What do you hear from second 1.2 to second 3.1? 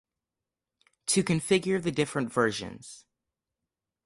configure the different versions